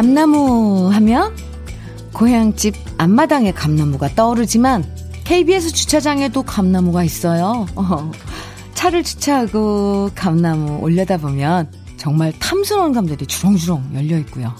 [0.00, 1.36] 감나무 하면
[2.14, 4.82] 고향집 앞마당에 감나무가 떠오르지만
[5.24, 7.66] KBS 주차장에도 감나무가 있어요.
[7.74, 8.10] 어,
[8.72, 14.54] 차를 주차하고 감나무 올려다 보면 정말 탐스러운 감들이 주렁주렁 열려 있고요.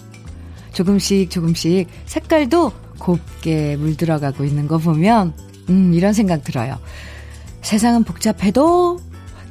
[0.74, 5.32] 조금씩 조금씩 색깔도 곱게 물들어가고 있는 거 보면
[5.70, 6.78] 음, 이런 생각 들어요.
[7.62, 9.00] 세상은 복잡해도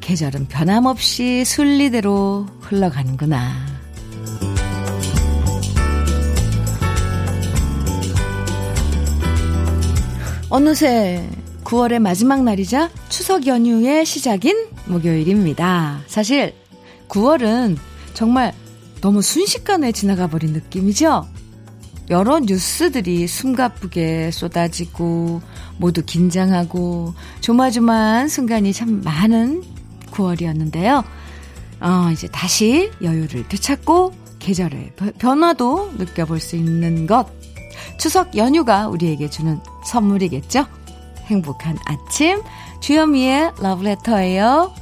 [0.01, 3.78] 계절은 변함없이 순리대로 흘러가는구나.
[10.51, 11.29] 어느새
[11.63, 16.01] 9월의 마지막 날이자 추석 연휴의 시작인 목요일입니다.
[16.07, 16.55] 사실
[17.07, 17.77] 9월은
[18.15, 18.53] 정말
[18.99, 21.27] 너무 순식간에 지나가 버린 느낌이죠?
[22.09, 25.43] 여러 뉴스들이 숨가쁘게 쏟아지고
[25.77, 29.63] 모두 긴장하고 조마조마한 순간이 참 많은
[30.09, 31.03] 9월이었는데요.
[31.81, 37.38] 어, 이제 다시 여유를 되찾고 계절의 변화도 느껴볼 수 있는 것.
[37.99, 40.65] 추석 연휴가 우리에게 주는 선물이겠죠?
[41.25, 42.41] 행복한 아침,
[42.79, 44.73] 주현미의 러브레터예요.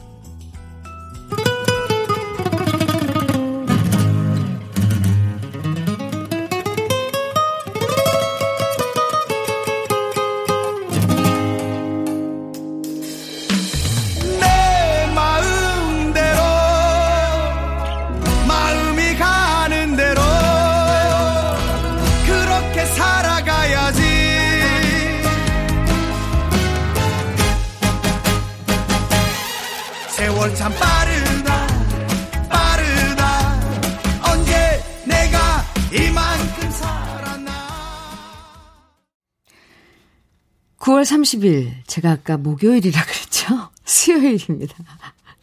[41.07, 43.69] 30일, 제가 아까 목요일이라 그랬죠?
[43.85, 44.75] 수요일입니다.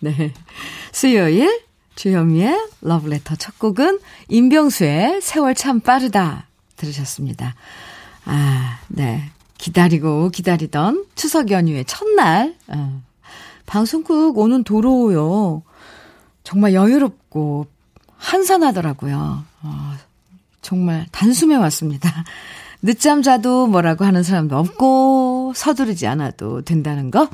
[0.00, 0.32] 네.
[0.92, 1.62] 수요일,
[1.97, 7.54] 주현미의 러브레터 첫 곡은 임병수의 세월 참 빠르다 들으셨습니다.
[8.25, 9.30] 아, 네.
[9.58, 13.02] 기다리고 기다리던 추석 연휴의 첫날, 어,
[13.66, 15.62] 방송국 오는 도로요.
[16.42, 17.66] 정말 여유롭고
[18.16, 19.44] 한산하더라고요.
[19.62, 19.96] 어,
[20.60, 22.25] 정말 단숨에 왔습니다.
[22.87, 27.31] 늦잠 자도 뭐라고 하는 사람도 없고 서두르지 않아도 된다는 거.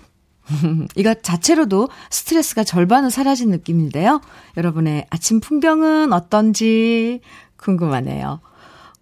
[0.94, 4.20] 이것 자체로도 스트레스가 절반은 사라진 느낌인데요.
[4.56, 7.20] 여러분의 아침 풍경은 어떤지
[7.56, 8.40] 궁금하네요.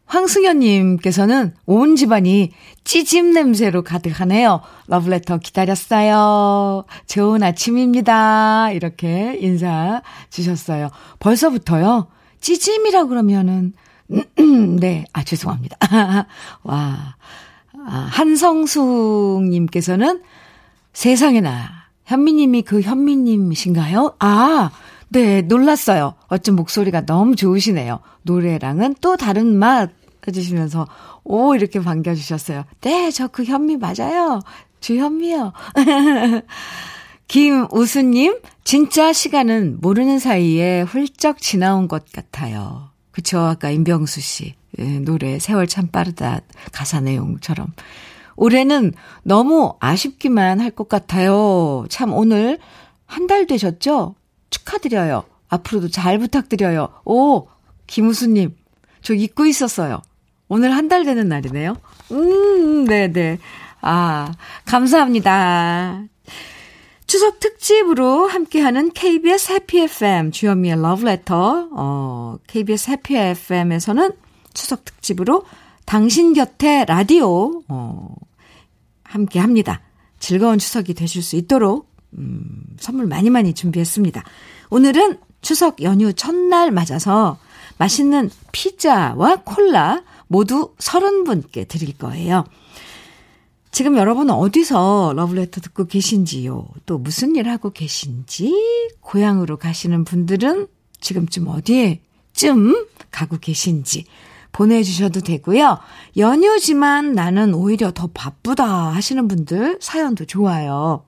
[0.07, 4.63] 황승현님께서는 온 집안이 찌짐 냄새로 가득하네요.
[4.87, 6.87] 러브레터 기다렸어요.
[7.07, 8.71] 좋은 아침입니다.
[8.71, 10.01] 이렇게 인사
[10.31, 10.89] 주셨어요.
[11.19, 12.09] 벌써부터요.
[12.41, 13.75] 찌짐이라 그러면은
[14.81, 15.77] 네, 아, 죄송합니다.
[16.65, 17.17] 와.
[17.91, 20.21] 아, 한성숙님께서는
[20.93, 21.71] 세상에나,
[22.07, 24.17] 현미님이 그 현미님이신가요?
[24.19, 24.71] 아,
[25.09, 26.15] 네, 놀랐어요.
[26.29, 28.01] 어쩜 목소리가 너무 좋으시네요.
[28.23, 29.91] 노래랑은 또 다른 맛
[30.27, 30.87] 해주시면서,
[31.25, 32.65] 오, 이렇게 반겨주셨어요.
[32.83, 34.41] 네, 저 그 현미 맞아요.
[34.81, 35.53] 주현미요.
[37.29, 42.88] 김우수님, 진짜 시간은 모르는 사이에 훌쩍 지나온 것 같아요.
[43.19, 43.41] 그쵸.
[43.41, 46.41] 아까 임병수 씨 예, 노래 세월 참 빠르다
[46.71, 47.67] 가사 내용처럼.
[48.37, 48.93] 올해는
[49.25, 51.85] 너무 아쉽기만 할 것 같아요.
[51.91, 52.61] 참 오늘
[53.07, 54.15] 한 달 되셨죠?
[54.51, 55.25] 축하드려요.
[55.49, 56.91] 앞으로도 잘 부탁드려요.
[57.05, 57.49] 오,
[57.89, 58.55] 김우수님.
[59.03, 60.01] 저 잊고 있었어요.
[60.47, 61.75] 오늘 한 달 되는 날이네요.
[62.13, 63.13] 음, 네네.
[63.13, 63.39] 네.
[63.81, 64.33] 아,
[64.65, 66.05] 감사합니다.
[67.09, 74.13] 추석 특집으로 함께하는 KBS 해피 FM 주현미의 러브레터 어, KBS 해피 FM에서는
[74.53, 75.45] 추석 특집으로
[75.87, 78.15] 당신 곁에 라디오 어,
[79.05, 79.81] 함께합니다.
[80.19, 84.23] 즐거운 추석이 되실 수 있도록 음, 선물 많이 많이 준비했습니다.
[84.69, 87.39] 오늘은 추석 연휴 첫날 맞아서
[87.79, 92.45] 맛있는 피자와 콜라 모두 30분께 드릴 거예요.
[93.71, 96.69] 지금 여러분 어디서 러브레터 듣고 계신지요?
[96.87, 98.53] 또 무슨 일 하고 계신지?
[99.01, 100.67] 고향으로 가시는 분들은
[101.01, 104.05] 지금쯤 어디에쯤 가고 계신지
[104.53, 105.79] 보내주셔도 되고요.
[106.17, 111.05] 연휴지만 나는 오히려 더 바쁘다 하시는 분들 사연도 좋아요.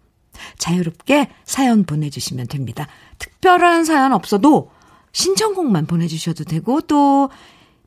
[0.59, 2.87] 자유롭게 사연 보내주시면 됩니다.
[3.19, 4.71] 특별한 사연 없어도
[5.13, 7.31] 신청곡만 보내주셔도 되고 또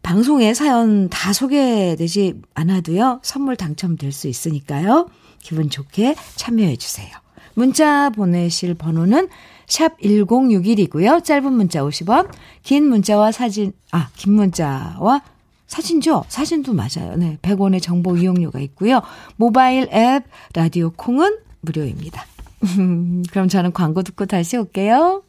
[0.04, 5.10] 방송에 사연 다 소개되지 않아도요, 선물 당첨될 수 있으니까요.
[5.42, 7.10] 기분 좋게 참여해 주세요.
[7.56, 9.30] 문자 보내실 번호는
[9.66, 11.24] 샵 1061이고요.
[11.24, 12.30] 짧은 문자 50원,
[12.64, 15.22] 긴 문자와 사진, 아, 긴 문자와
[15.68, 16.26] 사진죠?
[16.28, 17.16] 사진도 맞아요.
[17.16, 17.38] 네.
[17.42, 19.02] 100원의 정보 이용료가 있고요.
[19.38, 20.24] 모바일 앱
[20.54, 22.26] 라디오 콩은 무료입니다.
[23.32, 25.24] 그럼 저는 광고 듣고 다시 올게요.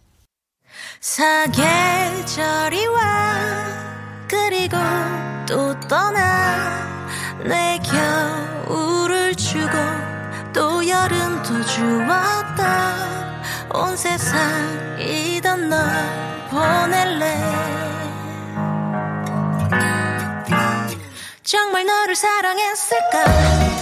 [1.00, 3.83] 사계절이 와
[4.28, 4.76] 그리고
[5.46, 6.86] 또 떠나
[7.44, 7.78] 내
[8.66, 9.76] 겨울을 주고
[10.52, 12.94] 또 여름도 주었다.
[13.72, 15.78] 온 세상이던 널
[16.50, 17.84] 보낼래.
[21.42, 23.73] 정말 너를 사랑했을까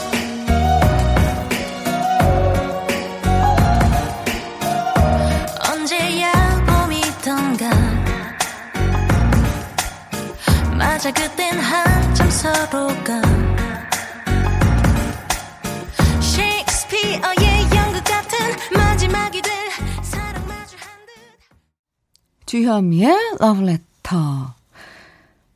[11.05, 13.23] 맞아 그땐 한참 서로가
[16.21, 18.39] 셰익스피어의 연극 같은
[18.73, 19.53] 마지막이 될
[20.05, 24.55] 사랑 마주 한 듯 주현미의 러브레터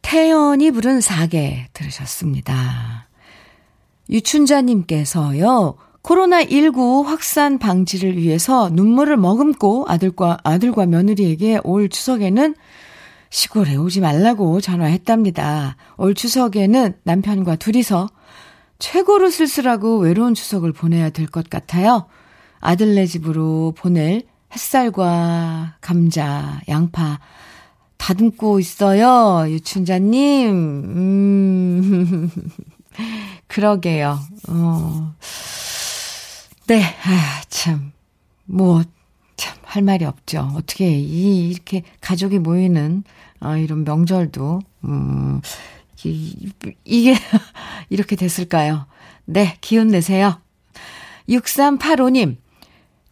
[0.02, 3.06] 태연이 부른 사계 들으셨습니다.
[4.10, 5.76] 유춘자님께서요.
[6.02, 12.56] 코로나19 확산 방지를 위해서 눈물을 머금고 아들과, 아들과 며느리에게 올 추석에는
[13.40, 15.76] 시골에 오지 말라고 전화했답니다.
[15.98, 18.08] 올 추석에는 남편과 둘이서
[18.78, 22.06] 최고로 쓸쓸하고 외로운 추석을 보내야 될 것 같아요.
[22.60, 24.22] 아들네 집으로 보낼
[24.54, 27.20] 햇살과 감자, 양파
[27.98, 29.44] 다듬고 있어요.
[29.50, 30.48] 유춘자님.
[30.48, 32.30] 음,
[33.48, 34.18] 그러게요.
[34.48, 35.14] 어.
[36.68, 37.92] 네, 아, 참.
[38.46, 38.82] 뭐,
[39.36, 40.52] 참, 할 말이 없죠.
[40.56, 43.04] 어떻게, 이, 이렇게 가족이 모이는,
[43.40, 45.40] 어, 이런 명절도, 음,
[46.04, 46.52] 이,
[46.84, 47.14] 이게,
[47.90, 48.86] 이렇게 됐을까요?
[49.24, 50.40] 네, 기운 내세요.
[51.28, 52.36] 6385님,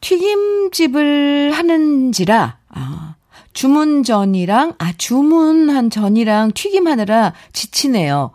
[0.01, 3.15] 튀김집을 하는지라, 아,
[3.53, 8.33] 주문 전이랑, 아, 주문한 전이랑 튀김하느라 지치네요.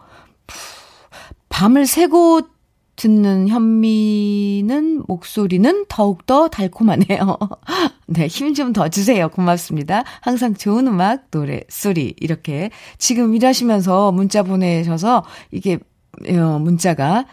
[1.50, 2.42] 밤을 새고
[3.00, 7.38] 듣는 현미는 목소리는 더욱더 달콤하네요.
[8.08, 9.30] 네, 힘 좀 더 주세요.
[9.30, 10.04] 고맙습니다.
[10.20, 15.80] 항상 좋은 음악, 노래, 소리, 이렇게 지금 일하시면서 문자 보내셔서 이게,
[16.30, 17.26] 어, 문자가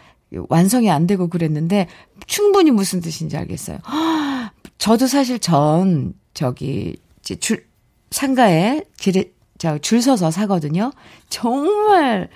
[0.47, 1.87] 완성이 안 되고 그랬는데
[2.27, 3.79] 충분히 무슨 뜻인지 알겠어요.
[4.77, 7.65] 저도 사실 전, 저기, 줄,
[8.11, 10.91] 상가에 길에, 저, 줄 서서 사거든요.
[11.29, 12.29] 정말,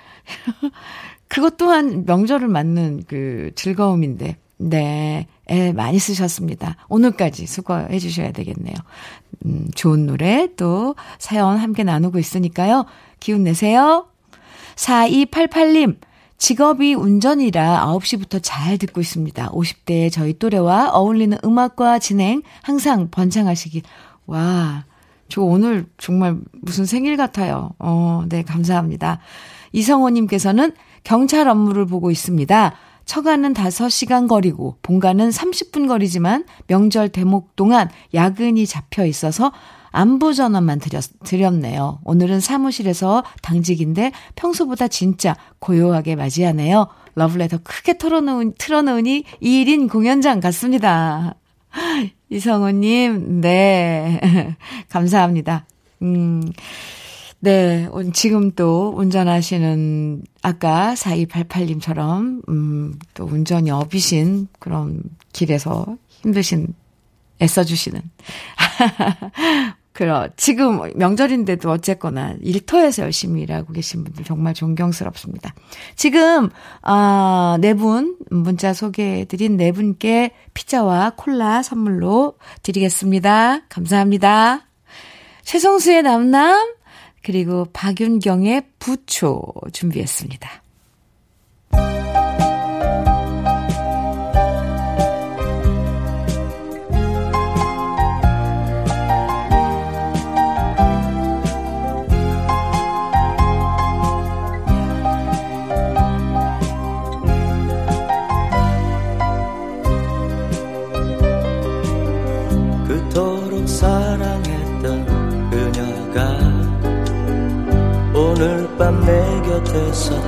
[1.32, 5.26] 그것 또한 명절을 맞는 그 즐거움인데, 네.
[5.48, 6.76] 애 많이 쓰셨습니다.
[6.90, 8.74] 오늘까지 수고해 주셔야 되겠네요.
[9.46, 12.84] 음, 좋은 노래 또 사연 함께 나누고 있으니까요.
[13.18, 14.08] 기운 내세요.
[14.76, 15.96] 4288님,
[16.36, 19.52] 직업이 운전이라 9시부터 잘 듣고 있습니다.
[19.52, 23.80] 50대의 저희 또래와 어울리는 음악과 진행 항상 번창하시길.
[24.26, 24.84] 와,
[25.30, 27.70] 저 오늘 정말 무슨 생일 같아요.
[27.78, 29.20] 어, 네, 감사합니다.
[29.72, 30.72] 이성호님께서는
[31.04, 32.74] 경찰 업무를 보고 있습니다.
[33.04, 39.52] 처가는 5시간 거리고 본가는 30분 거리지만 명절 대목 동안 야근이 잡혀 있어서
[39.90, 42.00] 안부 전화만 드렸, 드렸네요.
[42.04, 46.88] 오늘은 사무실에서 당직인데 평소보다 진짜 고요하게 맞이하네요.
[47.14, 51.34] 러블레터 크게 털어놓은, 틀어놓으니 2인 공연장 같습니다.
[52.30, 54.56] 이성우님, 네.
[54.88, 55.66] 감사합니다.
[56.00, 56.42] 음,
[57.44, 66.72] 네, 지금 또 운전하시는 아까 4288님처럼 음, 또 운전이 업이신 그런 길에서 힘드신
[67.42, 68.00] 애써주시는
[69.92, 75.52] 그럼 지금 명절인데도 어쨌거나 일터에서 열심히 일하고 계신 분들 정말 존경스럽습니다.
[75.96, 76.48] 지금
[76.82, 83.62] 아, 네 분 문자 소개해드린 네 분께 피자와 콜라 선물로 드리겠습니다.
[83.68, 84.60] 감사합니다.
[85.42, 86.81] 최성수의 남남
[87.22, 90.62] 그리고 박윤경의 부초 준비했습니다.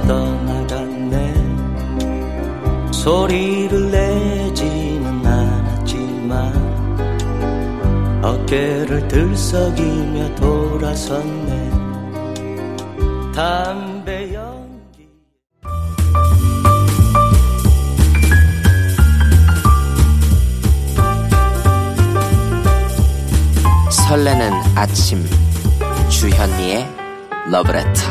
[0.06, 1.34] 떠나갔네.
[2.92, 6.74] 소리를 내지는 않았지만
[8.22, 11.70] 어깨를 들썩이며 돌아섰네.
[13.34, 15.08] 담배 연기.
[23.90, 25.24] 설레는 아침
[26.08, 26.86] 주현미의
[27.50, 28.02] 러브레터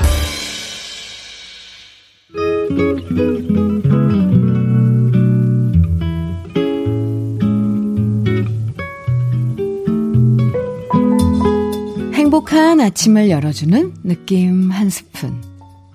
[12.44, 15.42] 행복한 아침을 열어주는 느낌 한 스푼.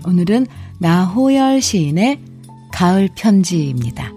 [0.06, 0.46] 오늘은
[0.78, 2.20] 나호열 시인의
[2.72, 4.10] 가을 편지입니다.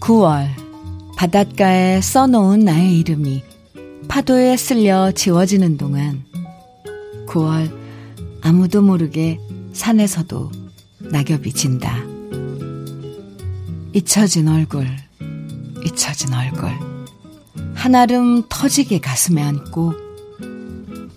[0.00, 0.48] 9월
[1.16, 3.44] 바닷가에 써놓은 나의 이름이
[4.08, 6.24] 파도에 쓸려 지워지는 동안
[7.28, 7.72] 9월
[8.40, 9.38] 아무도 모르게
[9.72, 10.50] 산에서도
[10.98, 11.98] 낙엽이 진다.
[13.92, 14.88] 잊혀진 얼굴,
[15.84, 16.91] 잊혀진 얼굴.
[17.82, 19.94] 한아름 터지게 가슴에 안고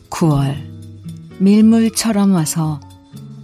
[0.10, 0.58] 9월
[1.38, 2.80] 밀물처럼 와서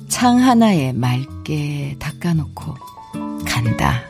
[0.08, 2.74] 창 하나에 맑게 닦아놓고
[3.46, 4.02] 간다.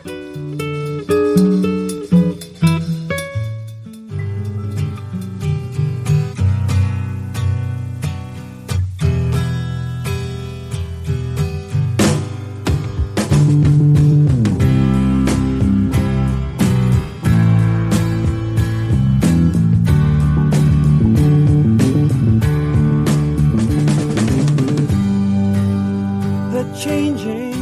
[26.81, 27.53] Changing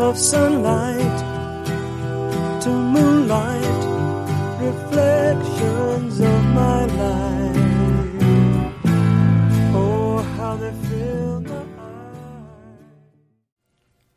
[0.00, 1.18] of sunlight
[2.60, 3.82] to moonlight,
[4.58, 7.56] reflections of my life.
[9.74, 12.32] Oh, how they fill my eyes.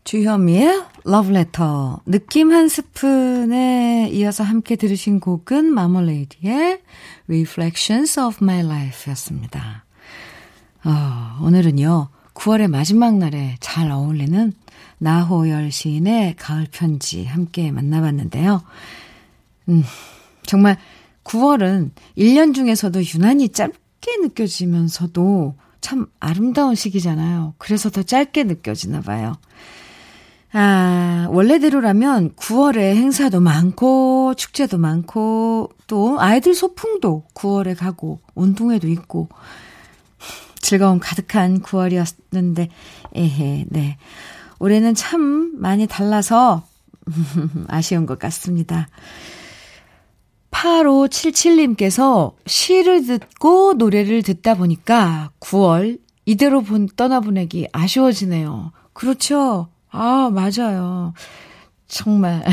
[0.06, 6.82] 주현미의 러브레터 느낌 한 스푼에 이어서 함께 들으신 곡은 마멀레이디의
[7.28, 9.86] Reflections of My Life 였습니다.
[10.84, 14.54] 어, 오늘은요 9월의 마지막 날에 잘 어울리는
[15.00, 18.62] 나호열 시인의 가을 편지 함께 만나봤는데요.
[19.70, 19.84] 음,
[20.44, 20.78] 정말
[21.24, 27.56] 9월은 1년 중에서도 유난히 짧게 느껴지면서도 참 아름다운 시기잖아요.
[27.58, 29.36] 그래서 더 짧게 느껴지나 봐요.
[30.54, 39.28] 아, 원래대로라면 9월에 행사도 많고, 축제도 많고, 또 아이들 소풍도 9월에 가고, 운동회도 있고,
[40.66, 42.70] 즐거움 가득한 9월이었는데,
[43.14, 43.98] 에헤, 네.
[44.58, 46.64] 올해는 참 많이 달라서,
[47.70, 48.88] 아쉬운 것 같습니다.
[50.50, 58.72] 8577님께서 시를 듣고 노래를 듣다 보니까 9월 이대로 본 떠나보내기 아쉬워지네요.
[58.94, 59.68] 그렇죠.
[59.92, 61.14] 아, 맞아요.
[61.88, 62.44] 정말.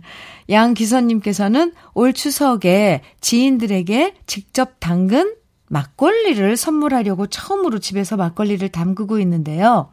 [0.50, 5.36] 양기선님께서는 올 추석에 지인들에게 직접 담근
[5.72, 9.90] 막걸리를 선물하려고 처음으로 집에서 막걸리를 담그고 있는데요.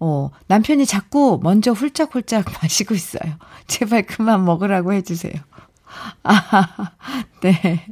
[0.00, 3.36] 어, 남편이 자꾸 먼저 훌쩍훌쩍 마시고 있어요.
[3.68, 5.32] 제발 그만 먹으라고 해주세요.
[6.24, 6.90] 아,
[7.40, 7.86] 네.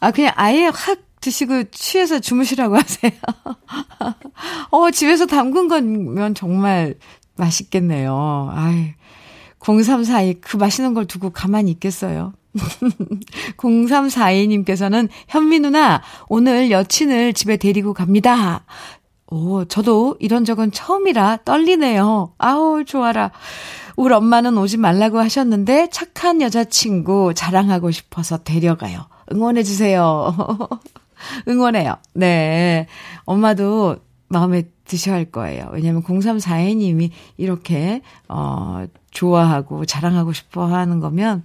[0.00, 3.12] 아, 그냥 아예 확 드시고 취해서 주무시라고 하세요.
[4.70, 6.96] 어, 집에서 담근 거면 정말
[7.36, 8.50] 맛있겠네요.
[8.52, 8.94] 아이,
[9.60, 12.32] 0342, 그 맛있는 걸 두고 가만히 있겠어요.
[13.56, 18.64] 0342님께서는 현미 누나, 오늘 여친을 집에 데리고 갑니다.
[19.28, 22.32] 오, 저도 이런 적은 처음이라 떨리네요.
[22.38, 23.32] 아우, 좋아라.
[23.96, 29.06] 우리 엄마는 오지 말라고 하셨는데 착한 여자친구 자랑하고 싶어서 데려가요.
[29.32, 30.36] 응원해주세요.
[31.48, 31.96] 응원해요.
[32.14, 32.86] 네.
[33.24, 33.96] 엄마도
[34.28, 35.68] 마음에 드셔야 할 거예요.
[35.72, 41.42] 왜냐면 0342님이 이렇게, 어, 좋아하고 자랑하고 싶어 하는 거면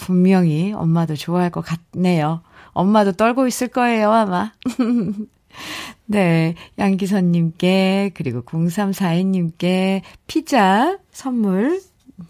[0.00, 2.40] 분명히 엄마도 좋아할 것 같네요.
[2.72, 4.52] 엄마도 떨고 있을 거예요, 아마.
[6.06, 6.54] 네.
[6.78, 11.82] 양기선님께, 그리고 0342님께 피자 선물,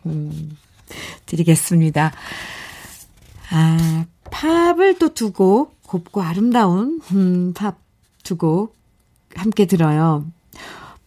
[0.06, 0.56] 음,
[1.26, 2.12] 드리겠습니다.
[3.52, 8.76] 아, 팝을 또 두 곡, 곱고 아름다운, 음, 팝두 곡
[9.34, 10.24] 함께 들어요.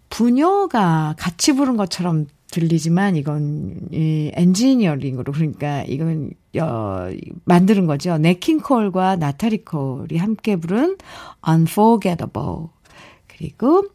[0.10, 6.30] 부녀가 같이 부른 것처럼 들리지만 이건 이 엔지니어링으로 그러니까 이건
[6.62, 7.10] 어,
[7.46, 8.20] 만드는 거죠.
[8.20, 10.98] 네킹콜과 나타리 콜이 함께 부른
[11.48, 12.68] Unforgettable
[13.28, 13.88] 그리고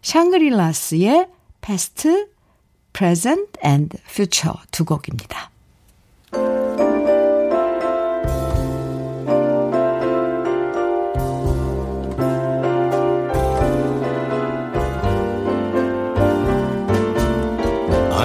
[0.00, 1.28] 샹그릴라스의
[1.60, 2.08] Past,
[2.94, 5.50] Present and Future 두 곡입니다.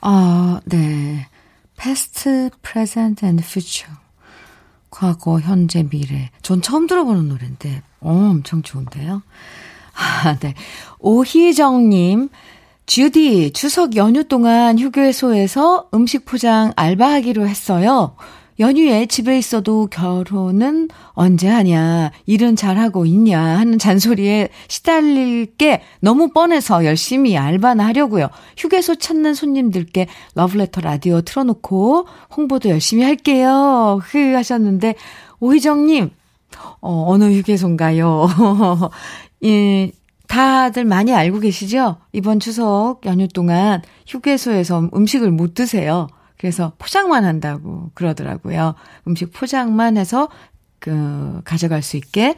[0.00, 1.26] 아, 네.
[1.76, 3.94] past, present and future.
[4.90, 6.30] 과거, 현재, 미래.
[6.42, 9.22] 전 처음 들어보는 노래인데, 어, 엄청 좋은데요.
[9.94, 10.54] 아, 네.
[10.98, 12.28] 오희정님,
[12.86, 18.16] 주디, 추석 연휴 동안 휴게소에서 음식 포장 알바하기로 했어요.
[18.60, 26.84] 연휴에 집에 있어도 결혼은 언제 하냐, 일은 잘하고 있냐 하는 잔소리에 시달릴 게 너무 뻔해서
[26.84, 28.28] 열심히 알바나 하려고요.
[28.56, 34.00] 휴게소 찾는 손님들께 러브레터 라디오 틀어놓고 홍보도 열심히 할게요.
[34.02, 34.96] 흐 하셨는데,
[35.38, 36.10] 오희정님,
[36.80, 38.26] 어, 어느 휴게소인가요?
[39.44, 39.92] 예,
[40.26, 41.96] 다들 많이 알고 계시죠?
[42.12, 46.08] 이번 추석 연휴 동안 휴게소에서 음식을 못 드세요.
[46.38, 48.74] 그래서 포장만 한다고 그러더라고요.
[49.06, 50.28] 음식 포장만 해서
[50.78, 52.36] 그 가져갈 수 있게.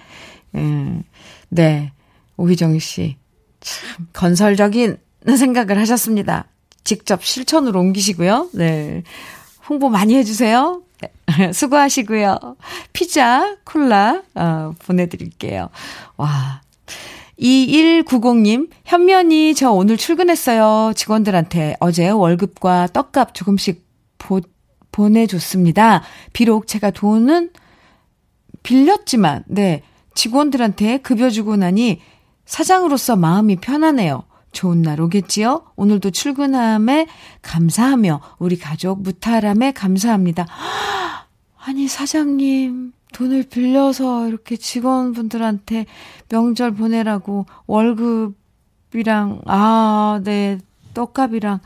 [0.55, 1.05] 음,
[1.49, 1.93] 네.
[2.37, 3.17] 오희정 씨.
[3.61, 4.97] 참 건설적인
[5.37, 6.47] 생각을 하셨습니다.
[6.83, 8.51] 직접 실천으로 옮기시고요.
[8.55, 9.03] 네.
[9.69, 10.83] 홍보 많이 해 주세요.
[11.37, 11.53] 네.
[11.53, 12.57] 수고하시고요.
[12.95, 15.69] 피자, 콜라, 어, 보내 드릴게요.
[16.17, 16.63] 와.
[17.39, 20.93] 2190님, 현면이 저 오늘 출근했어요.
[20.95, 23.90] 직원들한테 어제 월급과 떡값 조금씩
[24.21, 24.41] 보,
[24.93, 26.03] 보내줬습니다.
[26.33, 27.51] 비록 제가 돈은
[28.63, 29.83] 빌렸지만, 네,
[30.15, 32.01] 직원들한테 급여 주고 나니
[32.45, 34.25] 사장으로서 마음이 편하네요.
[34.53, 35.65] 좋은 날 오겠지요?
[35.77, 37.07] 오늘도 출근함에
[37.43, 40.47] 감사하며 우리 가족 무탈함에 감사합니다.
[41.57, 45.87] 아니, 사장님, 돈을 빌려서 이렇게 직원분들한테
[46.29, 50.59] 명절 보내라고 월급이랑, 아, 네,
[50.95, 51.61] 떡값이랑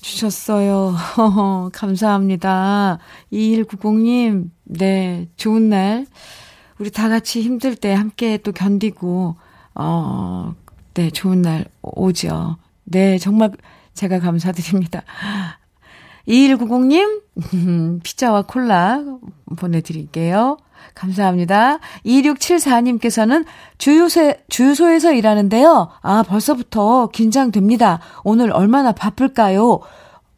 [0.00, 0.94] 주셨어요.
[1.72, 2.98] 감사합니다.
[3.32, 6.06] 2190님, 네, 좋은 날.
[6.78, 9.36] 우리 다 같이 힘들 때 함께 또 견디고,
[9.74, 10.54] 어,
[10.94, 12.56] 네, 좋은 날 오죠.
[12.84, 13.52] 네, 정말
[13.94, 15.02] 제가 감사드립니다.
[16.26, 17.22] 2190님,
[18.02, 19.02] 피자와 콜라
[19.56, 20.56] 보내드릴게요.
[20.94, 21.78] 감사합니다.
[22.04, 23.44] 2674님께서는
[23.78, 25.88] 주유소, 주유소에서 일하는데요.
[26.02, 28.00] 아, 벌써부터 긴장됩니다.
[28.24, 29.80] 오늘 얼마나 바쁠까요?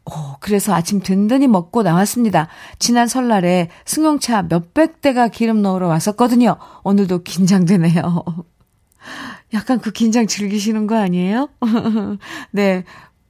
[0.05, 2.49] 오, 그래서 아침 든든히 먹고 나왔습니다.
[2.77, 6.57] 지난 설날에 승용차 몇백 대가 기름 넣으러 왔었거든요.
[6.83, 8.23] 오늘도 긴장되네요.
[9.53, 11.47] 약간 그 긴장 즐기시는 거 아니에요?
[12.51, 12.83] 네.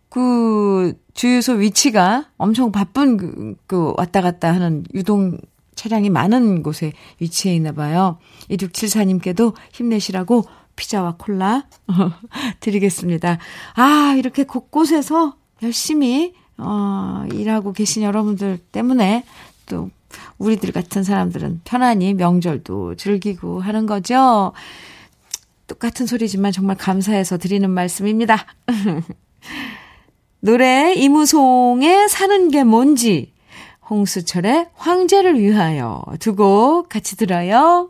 [0.09, 5.37] 그 주유소 위치가 엄청 바쁜 그, 그 왔다 갔다 하는 유동
[5.75, 8.17] 차량이 많은 곳에 위치해 있나 봐요.
[8.49, 11.65] 2674님께도 힘내시라고 피자와 콜라
[12.59, 13.37] 드리겠습니다.
[13.75, 19.23] 아, 이렇게 곳곳에서 열심히 어, 일하고 계신 여러분들 때문에
[19.65, 19.89] 또
[20.37, 24.53] 우리들 같은 사람들은 편안히 명절도 즐기고 하는 거죠.
[25.67, 28.45] 똑같은 소리지만 정말 감사해서 드리는 말씀입니다.
[30.39, 33.32] 노래 이무송의 사는 게 뭔지
[33.89, 37.89] 홍수철의 황제를 위하여 두 곡 같이 들어요.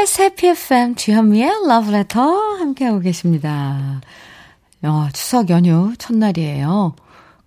[0.00, 2.20] KBS 해피 FM 주현미의 러브레터
[2.58, 4.00] 함께하고 계십니다.
[4.82, 6.94] 어, 추석 연휴 첫날이에요.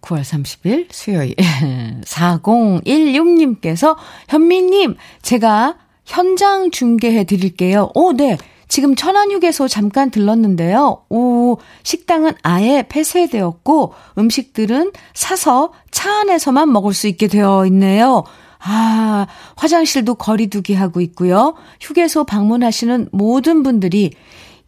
[0.02, 1.36] 9월 30일 수요일
[2.06, 3.96] 4016님께서
[4.30, 7.90] 현미님 제가 현장 중계해 드릴게요.
[7.96, 8.38] 오, 네.
[8.68, 11.06] 지금 천안휴게소 잠깐 들렀는데요.
[11.10, 18.24] 오, 식당은 아예 폐쇄되었고 음식들은 사서 차 안에서만 먹을 수 있게 되어 있네요.
[18.66, 21.56] 아, 화장실도 거리두기 하고 있고요.
[21.82, 24.12] 휴게소 방문하시는 모든 분들이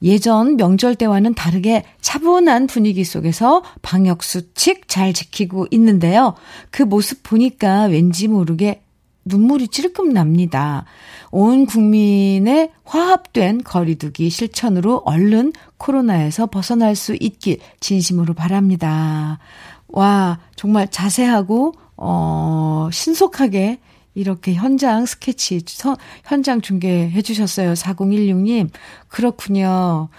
[0.02, 6.36] 예전 명절 때와는 다르게 차분한 분위기 속에서 방역수칙 잘 지키고 있는데요.
[6.70, 8.82] 그 모습 보니까 왠지 모르게
[9.24, 10.86] 눈물이 찔끔 납니다.
[11.32, 19.40] 온 국민의 화합된 거리두기 실천으로 얼른 코로나에서 벗어날 수 있길 진심으로 바랍니다.
[19.88, 23.80] 와, 정말 자세하고, 어, 신속하게
[24.14, 27.74] 이렇게 현장 스케치, 서, 현장 중계해 주셨어요.
[27.74, 28.70] 4016님.
[29.10, 30.10] 그렇군요.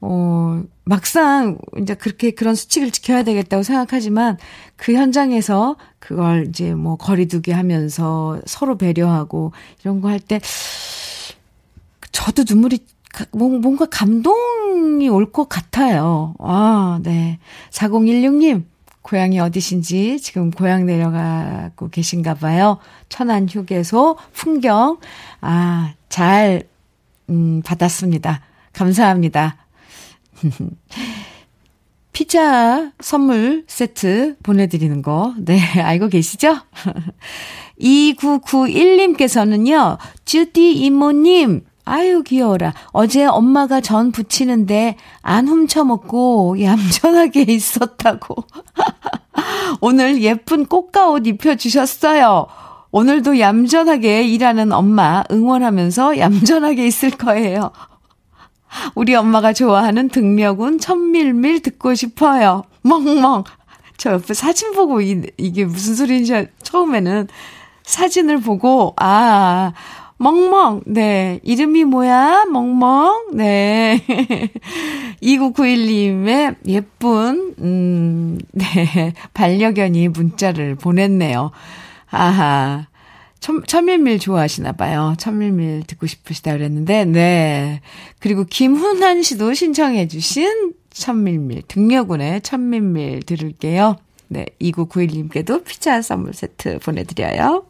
[0.00, 4.36] 어, 막상 이제 그렇게 그런 수칙을 지켜야 되겠다고 생각하지만
[4.76, 10.40] 그 현장에서 그걸 이제 뭐 거리두기 하면서 서로 배려하고 이런 거 할 때
[12.12, 12.80] 저도 눈물이
[13.32, 16.34] 뭔가 감동이 올 것 같아요.
[16.38, 17.38] 아, 네.
[17.70, 18.64] 4016님,
[19.02, 22.78] 고향이 어디신지 지금 고향 내려가고 계신가 봐요.
[23.08, 24.98] 천안 휴게소 풍경.
[25.40, 26.64] 아, 잘,
[27.28, 28.40] 음, 받았습니다.
[28.72, 29.56] 감사합니다.
[32.12, 36.58] 피자 선물 세트 보내드리는 거, 네, 알고 계시죠?
[37.80, 42.74] 2991님께서는요, 쭈디 이모님, 아유, 귀여워라.
[42.92, 48.44] 어제 엄마가 전 부치는데 안 훔쳐먹고 얌전하게 있었다고.
[49.80, 52.46] 오늘 예쁜 꽃가옷 입혀주셨어요.
[52.92, 57.72] 오늘도 얌전하게 일하는 엄마 응원하면서 얌전하게 있을 거예요.
[58.94, 62.64] 우리 엄마가 좋아하는 등려군 천밀밀 듣고 싶어요.
[62.82, 63.44] 멍멍.
[63.96, 67.28] 저 옆에 사진 보고 이, 이게 무슨 소리인지 처음에는
[67.84, 69.72] 사진을 보고, 아,
[70.22, 70.82] 멍멍.
[70.86, 71.40] 네.
[71.42, 72.44] 이름이 뭐야?
[72.44, 73.30] 멍멍.
[73.34, 74.00] 네.
[75.20, 79.12] 2991님의 예쁜, 음, 네.
[79.34, 81.50] 반려견이 문자를 보냈네요.
[82.10, 82.86] 아하.
[83.40, 85.14] 천, 천밀밀 좋아하시나 봐요.
[85.18, 87.80] 천밀밀 듣고 싶으시다 그랬는데, 네.
[88.20, 93.96] 그리고 김훈한 씨도 신청해주신 천밀밀, 등려군의 천밀밀 들을게요.
[94.28, 94.46] 네.
[94.60, 97.64] 2991님께도 피자 선물 세트 보내드려요.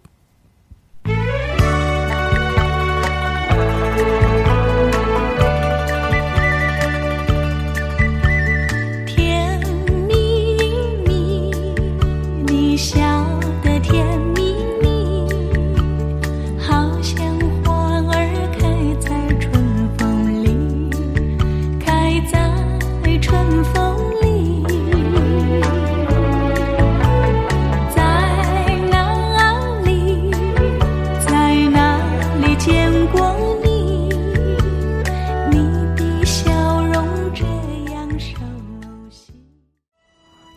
[12.82, 13.11] 笑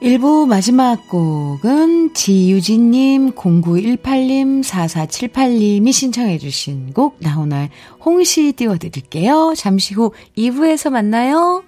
[0.06, 7.72] 1부 마지막 곡은 지유진님, 0918님, 4478님이 신청해주신 곡 나훈아의
[8.06, 9.56] 홍시 띄워드릴게요.
[9.58, 11.64] 잠시 후 2부에서 만나요.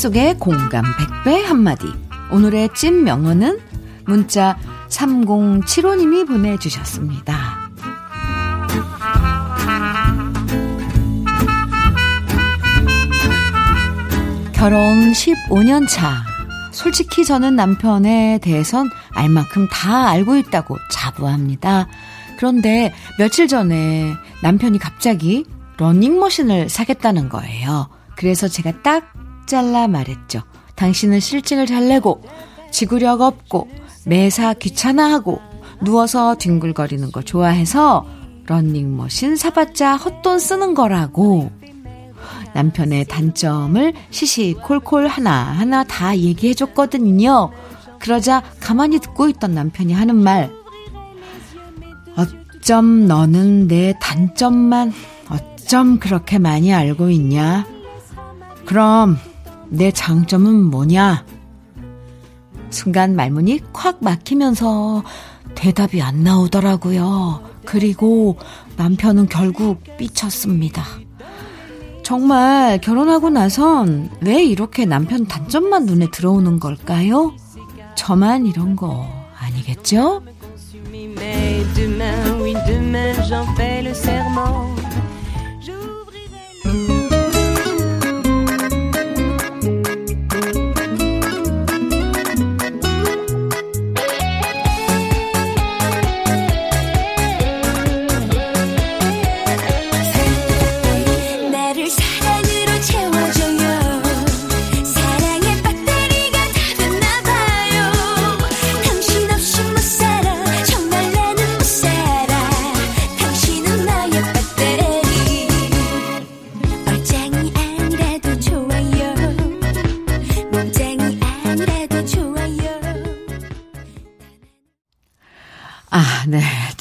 [0.00, 1.86] 속의 공감 100배 한마디.
[2.32, 3.60] 오늘의 찐 명언은
[4.06, 4.56] 문자
[4.88, 7.70] 3075님이 보내주셨습니다.
[14.54, 16.24] 결혼 15년 차.
[16.72, 21.88] 솔직히 저는 남편에 대해선 알 만큼 다 알고 있다고 자부합니다.
[22.38, 25.44] 그런데 며칠 전에 남편이 갑자기
[25.76, 27.90] 러닝머신을 사겠다는 거예요.
[28.16, 29.19] 그래서 제가 딱
[29.50, 30.40] 잘라 말했죠.
[30.76, 32.22] 당신은 실증을 잘 내고
[32.70, 33.68] 지구력 없고
[34.06, 35.40] 매사 귀찮아하고
[35.82, 38.06] 누워서 뒹굴거리는 거 좋아해서
[38.46, 41.50] 러닝머신 사봤자 헛돈 쓰는 거라고.
[42.54, 47.50] 남편의 단점을 시시콜콜 하나하나 다 얘기해줬거든요.
[47.98, 50.50] 그러자 가만히 듣고 있던 남편이 하는 말.
[52.16, 54.92] 어쩜 너는 내 단점만
[55.28, 57.66] 어쩜 그렇게 많이 알고 있냐?
[58.64, 59.18] 그럼
[59.70, 61.24] 내 장점은 뭐냐?
[62.70, 65.02] 순간 말문이 콱 막히면서
[65.54, 67.42] 대답이 안 나오더라고요.
[67.64, 68.36] 그리고
[68.76, 70.84] 남편은 결국 삐쳤습니다.
[72.02, 77.32] 정말 결혼하고 나선 왜 이렇게 남편 단점만 눈에 들어오는 걸까요?
[77.94, 79.06] 저만 이런 거
[79.38, 80.22] 아니겠죠?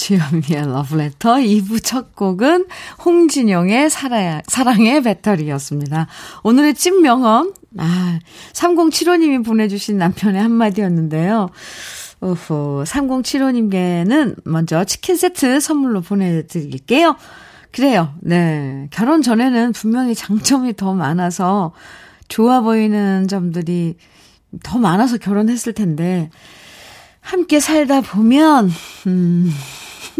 [0.10, 2.66] 주현미의 러브레터 2부 첫 곡은
[3.06, 6.08] 홍진영의 사랑, 사랑의 배터리였습니다.
[6.42, 8.20] 오늘의 찐명언, 아,
[8.54, 11.50] 3075님이 보내주신 남편의 한마디였는데요.
[12.22, 17.16] 오호, 3075님께는 먼저 치킨 세트 선물로 보내드릴게요.
[17.72, 18.12] 그래요.
[18.22, 18.88] 네.
[18.90, 21.72] 결혼 전에는 분명히 장점이 더 많아서
[22.28, 23.96] 좋아 보이는 점들이
[24.64, 26.32] 더 많아서 결혼했을 텐데,
[27.22, 28.72] 함께 살다 보면,
[29.06, 29.54] 음,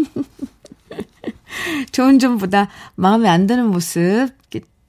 [1.92, 4.30] 좋은 점보다 마음에 안 드는 모습,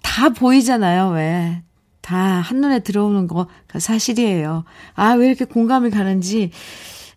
[0.02, 1.64] 다 보이잖아요, 왜.
[2.02, 4.66] 다 한눈에 들어오는 거그 사실이에요.
[4.96, 6.52] 아, 왜 이렇게 공감이 가는지,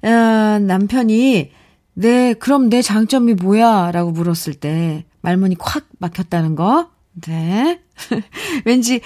[0.03, 1.51] 어, 남편이,
[1.95, 3.91] 네, 그럼 내 장점이 뭐야?
[3.93, 6.91] 라고 물었을 때, 말문이 콱 막혔다는 거.
[7.27, 7.81] 네.
[8.65, 9.01] 왠지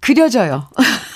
[0.00, 0.68] 그려져요.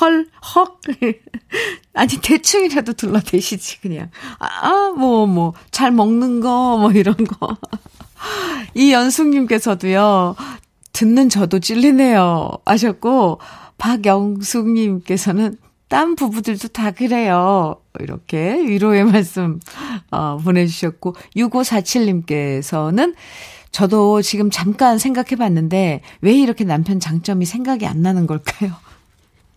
[0.00, 0.80] 헐, 헉.
[1.94, 4.10] 아니, 대충이라도 둘러대시지, 그냥.
[4.38, 7.56] 아, 뭐, 뭐, 잘 먹는 거, 뭐, 이런 거.
[8.74, 10.36] 이 연숙님께서도요,
[10.92, 12.50] 듣는 저도 찔리네요.
[12.64, 13.40] 하셨고,
[13.78, 17.76] 박영숙님께서는 딴 부부들도 다 그래요.
[18.00, 19.60] 이렇게 위로의 말씀,
[20.10, 23.14] 어, 보내주셨고, 6547님께서는
[23.70, 28.72] 저도 지금 잠깐 생각해 봤는데, 왜 이렇게 남편 장점이 생각이 안 나는 걸까요?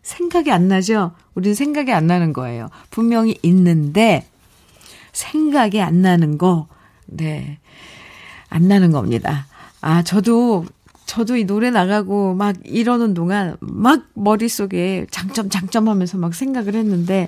[0.10, 1.12] 생각이 안 나죠?
[1.36, 2.70] 우린 생각이 안 나는 거예요.
[2.90, 4.26] 분명히 있는데,
[5.12, 6.68] 생각이 안 나는 거,
[7.06, 7.60] 네.
[8.50, 9.46] 안 나는 겁니다.
[9.82, 10.66] 아, 저도,
[11.06, 17.28] 저도 이 노래 나가고 막 이러는 동안 막 머릿속에 장점, 장점 하면서 막 생각을 했는데,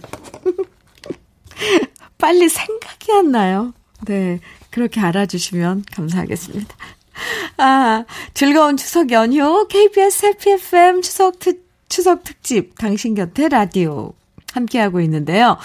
[2.17, 3.73] 빨리 생각이 안 나요.
[4.05, 4.39] 네.
[4.71, 6.75] 그렇게 알아주시면 감사하겠습니다.
[7.57, 11.60] 아, 즐거운 추석 연휴, KBS 해피 FM 추석 특,
[11.91, 14.13] 추석 특집, 당신 곁에 라디오.
[14.53, 15.57] 함께하고 있는데요.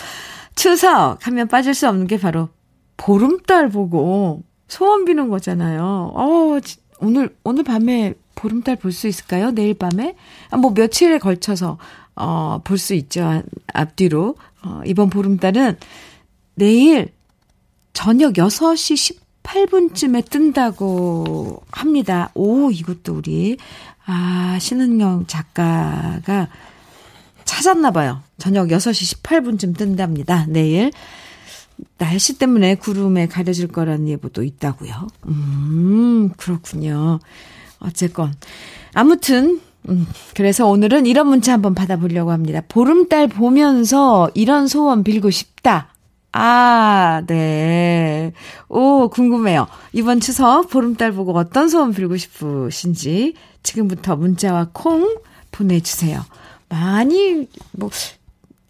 [0.57, 2.49] 추석 하면 빠질 수 없는 게 바로
[2.97, 6.13] 보름달 보고 소원 비는 거잖아요.
[6.15, 6.59] 어,
[7.01, 9.51] 오늘, 오늘 밤에 보름달 볼 수 있을까요?
[9.53, 10.17] 내일 밤에?
[10.51, 11.79] 아, 뭐 며칠에 걸쳐서,
[12.17, 13.43] 어, 볼 수 있죠.
[13.73, 14.35] 앞뒤로.
[14.65, 15.77] 어, 이번 보름달은
[16.57, 17.13] 내일
[17.93, 22.31] 저녁 6시 18분쯤에 뜬다고 합니다.
[22.35, 23.57] 오, 이것도 우리,
[24.07, 26.49] 아, 신은영 작가가
[27.45, 28.23] 찾았나 봐요.
[28.39, 30.47] 저녁 6시 18분쯤 뜬답니다.
[30.49, 30.93] 내일.
[31.99, 35.09] 날씨 때문에 구름에 가려질 거라는 예보도 있다고요.
[35.27, 37.19] 음, 그렇군요.
[37.81, 38.33] 어쨌건.
[38.95, 42.63] 아무튼, 음, 그래서 오늘은 이런 문자 한번 받아보려고 합니다.
[42.67, 45.89] 보름달 보면서 이런 소원 빌고 싶다.
[46.33, 48.33] 아, 네.
[48.69, 49.67] 오, 궁금해요.
[49.93, 53.35] 이번 추석 보름달 보고 어떤 소원 빌고 싶으신지
[53.67, 55.19] 지금부터 문자와 콩
[55.51, 56.25] 보내주세요.
[56.69, 57.91] 많이, 뭐,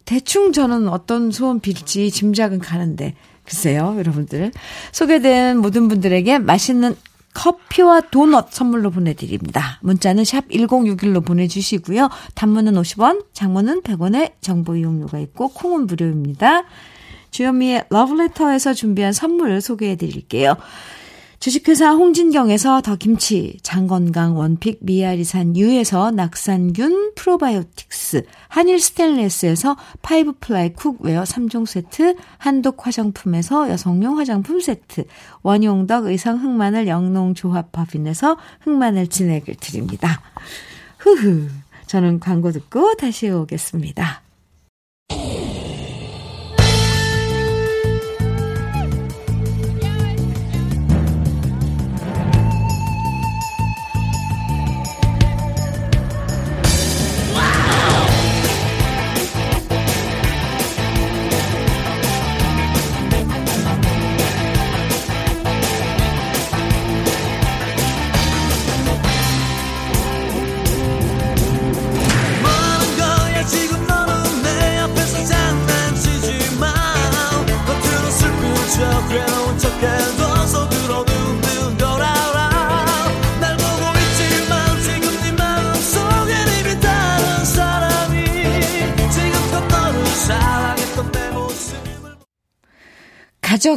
[0.05, 4.51] 대충 저는 어떤 소원 빌지 짐작은 가는데, 글쎄요, 여러분들.
[4.91, 6.95] 소개된 모든 분들에게 맛있는
[7.33, 9.79] 커피와 도넛 선물로 보내드립니다.
[9.83, 12.09] 문자는 샵 1061로 보내주시고요.
[12.33, 16.63] 단문은 50원, 장문은 100원의 정보 이용료가 있고, 콩은 무료입니다.
[17.31, 20.55] 주현미의 러브레터에서 준비한 선물 소개해 드릴게요.
[21.39, 31.23] 주식회사 홍진경에서 더김치, 장건강 one pick 미아리산 유에서 낙산균 프로바이오틱스, 한일 스텐레스에서 five ply cookware
[31.23, 35.05] 3종 세트, 한독 화장품에서 여성용 화장품 세트,
[35.43, 40.21] 원용덕 의성 흑마늘 영농조합 법인에서 흑마늘 진액을 드립니다.
[40.97, 41.49] 흐흐.
[41.85, 44.26] 저는 광고 듣고 다시 오겠습니다.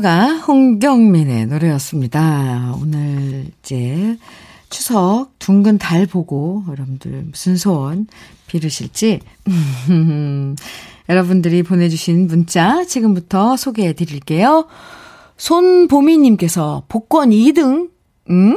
[0.00, 2.74] 가져가 홍경민의 노래였습니다.
[2.80, 4.16] 오늘 이제
[4.70, 8.06] 추석 둥근 달 보고 여러분들 무슨 소원
[8.46, 9.20] 빌으실지
[11.08, 14.66] 여러분들이 보내주신 문자 지금부터 소개해 드릴게요.
[15.36, 17.90] 손보미님께서 복권 2등
[18.30, 18.56] 음?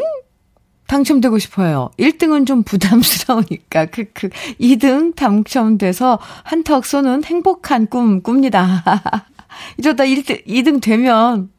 [0.88, 1.90] 당첨되고 싶어요.
[2.00, 4.30] 1등은 좀 부담스러우니까 크크
[4.60, 8.84] 2등 당첨돼서 한턱 쏘는 행복한 꿈 꿉니다.
[9.78, 11.50] 이러다 1등, 2등 되면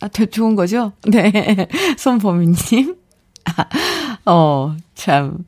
[0.00, 0.92] 아, 더 좋은 거죠?
[1.06, 1.68] 네.
[1.96, 2.96] 손보미님.
[4.26, 5.44] 어, 참.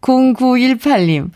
[0.00, 1.30] 0918님.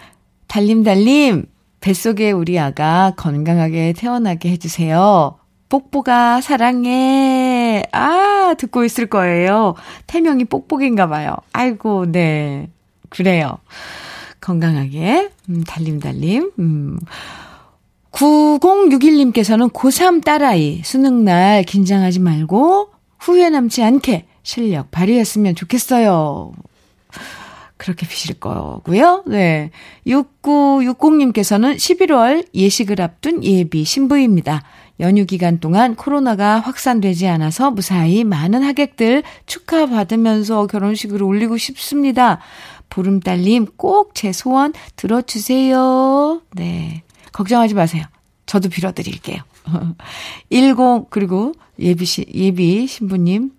[0.49, 1.47] 달림달림.
[1.81, 5.39] 뱃속에 우리 아가 건강하게 태어나게 해주세요.
[5.69, 7.85] 뽁뽁아, 사랑해.
[7.93, 9.75] 아, 듣고 있을 거예요.
[10.07, 11.37] 태명이 뽁뽁인가 봐요.
[11.53, 12.71] 아이고, 네.
[13.11, 13.59] 그래요.
[14.41, 16.99] 건강하게, 음, 달림달림, 음.
[18.15, 26.53] 9061님께서는 고3 딸아이, 수능날 긴장하지 말고 후회 남지 않게 실력 발휘했으면 좋겠어요.
[27.77, 29.25] 그렇게 비실 거고요.
[29.27, 29.71] 네.
[30.07, 34.63] 6960님께서는 11월 예식을 앞둔 예비 신부입니다.
[35.01, 42.39] 연휴 기간 동안 코로나가 확산되지 않아서 무사히 많은 하객들 축하받으면서 결혼식을 올리고 싶습니다.
[42.91, 46.43] 보름달님 꼭 제 소원 들어주세요.
[46.55, 47.03] 네.
[47.35, 48.05] 걱정하지 마세요.
[48.47, 49.43] 저도 빌어드릴게요.
[50.51, 53.51] 10, 그리고 예비, 시, 예비 신부님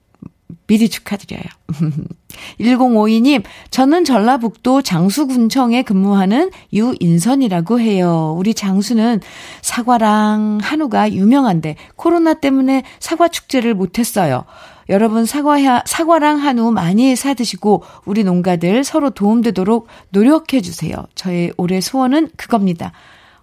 [0.67, 1.43] 미리 축하드려요.
[2.59, 8.35] 1052님, 저는 전라북도 장수군청에 근무하는 유인선이라고 해요.
[8.37, 9.21] 우리 장수는
[9.61, 14.45] 사과랑 한우가 유명한데 코로나 때문에 사과 축제를 못했어요.
[14.87, 20.95] 여러분 사과 사과랑 한우 많이 사 드시고 우리 농가들 서로 도움되도록 노력해 주세요.
[21.15, 22.91] 저의 올해 소원은 그겁니다.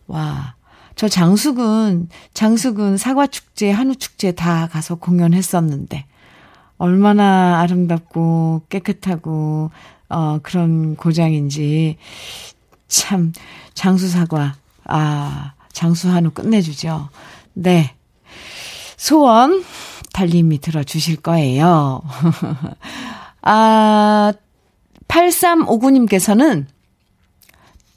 [0.07, 0.55] 와.
[0.95, 6.05] 저 장수군 장수군 사과 축제, 한우 축제 다 가서 공연했었는데
[6.79, 9.71] 얼마나 아름답고 깨끗하고
[10.09, 11.97] 어 그런 고장인지
[12.89, 13.33] 참
[13.73, 17.09] 장수 사과 아 장수 한우 끝내주죠.
[17.55, 17.95] 네
[18.97, 19.65] 소원
[20.13, 22.03] 달님이 들어주실 거예요.
[23.43, 24.33] 아
[25.09, 26.67] 8359님께서는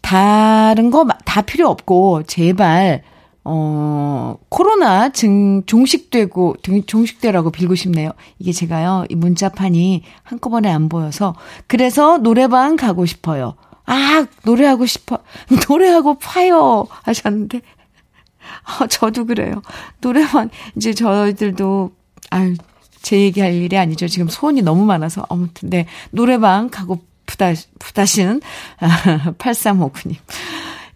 [0.05, 3.03] 다른 거 다 필요 없고 제발
[3.47, 6.55] 어, 코로나 증, 종식되고,
[6.87, 8.09] 종식되라고 빌고 싶네요.
[8.39, 11.35] 이게 제가요, 이 문자판이 한꺼번에 안 보여서.
[11.67, 13.53] 그래서 노래방 가고 싶어요.
[13.85, 15.19] 아, 노래하고 싶어.
[15.69, 16.87] 노래하고 파요.
[17.03, 17.61] 하셨는데.
[18.81, 19.61] 어, 저도 그래요.
[20.01, 21.91] 노래방, 이제 저희들도,
[22.31, 22.55] 아유,
[23.03, 24.07] 제 얘기할 일이 아니죠.
[24.07, 25.23] 지금 소원이 너무 많아서.
[25.29, 25.85] 아무튼, 네.
[26.09, 26.99] 노래방 가고
[27.35, 28.41] 푸다, 푸다시는
[29.37, 30.15] 8359님.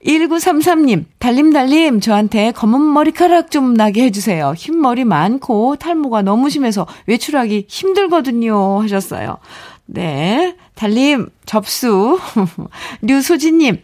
[0.05, 4.53] 1933님, 달림달림, 저한테 검은 머리카락 좀 나게 해주세요.
[4.55, 8.81] 흰머리 많고 탈모가 너무 심해서 외출하기 힘들거든요.
[8.81, 9.39] 하셨어요.
[9.85, 10.55] 네.
[10.75, 12.17] 달림, 접수.
[13.01, 13.81] 류소진님,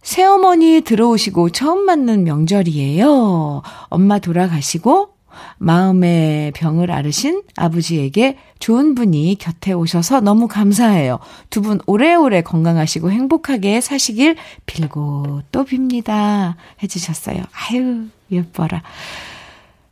[0.00, 3.62] 새어머니 들어오시고 처음 맞는 명절이에요.
[3.88, 5.13] 엄마 돌아가시고
[5.58, 11.18] 마음의 병을 앓으신 아버지에게 좋은 분이 곁에 오셔서 너무 감사해요.
[11.50, 16.54] 두 분 오래오래 건강하시고 행복하게 사시길 빌고 또 빕니다.
[16.82, 17.42] 해주셨어요.
[17.70, 18.82] 아유, 예뻐라.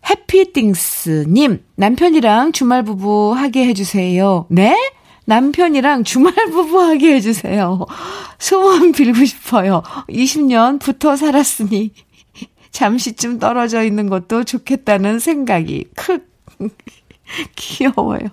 [0.09, 4.47] 해피띵스님, 남편이랑 주말 부부 하게 해주세요.
[4.51, 4.77] 네?
[5.25, 7.87] 남편이랑 주말 부부 하게 해주세요.
[8.39, 9.83] 소원 빌고 싶어요.
[10.09, 11.93] 20년 붙어 살았으니
[12.73, 16.27] 잠시쯤 떨어져 있는 것도 좋겠다는 생각이 크
[17.57, 18.29] 귀여워요.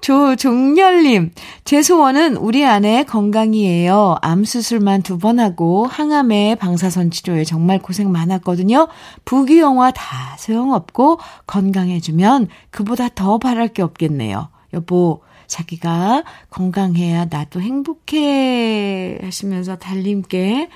[0.00, 1.32] 조종렬님,
[1.64, 4.16] 제 소원은 우리 아내 건강이에요.
[4.22, 8.86] 암 수술만 두 번 하고 항암에 방사선 치료에 정말 고생 많았거든요.
[9.24, 14.48] 부귀영화 다 소용없고 건강해주면 그보다 더 바랄 게 없겠네요.
[14.72, 20.68] 여보, 자기가 건강해야 나도 행복해 하시면서 달님께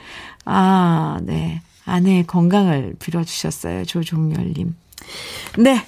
[0.44, 1.62] 아, 네.
[1.84, 3.84] 아내의 건강을 빌어주셨어요.
[3.84, 4.74] 조종열님.
[5.58, 5.84] 네.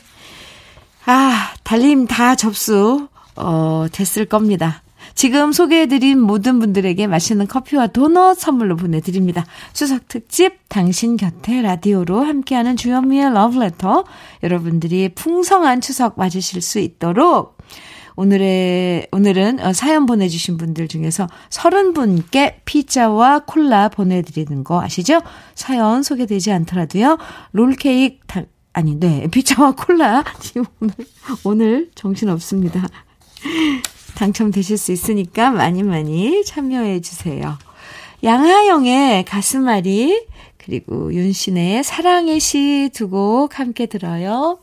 [1.06, 4.82] 아, 달림 다 접수, 어, 됐을 겁니다.
[5.14, 9.44] 지금 소개해드린 모든 분들에게 맛있는 커피와 도넛 선물로 보내드립니다.
[9.72, 14.04] 추석 특집 당신 곁에 라디오로 함께하는 주현미의 러브레터.
[14.42, 17.53] 여러분들이 풍성한 추석 맞으실 수 있도록
[18.16, 25.20] 오늘의, 오늘은 어, 사연 보내주신 분들 중에서 30분께 피자와 콜라 보내드리는 거 아시죠?
[25.54, 27.18] 사연 소개되지 않더라도요,
[27.52, 28.42] 롤케이크, 다,
[28.72, 30.24] 아니, 네, 피자와 콜라.
[30.80, 30.94] 오늘,
[31.44, 32.86] 오늘 정신 없습니다.
[34.14, 37.58] 당첨되실 수 있으니까 많이 많이 참여해 주세요.
[38.22, 44.58] 양하영의 가슴앓이, 그리고 윤신의 사랑의 시 두 곡 함께 들어요.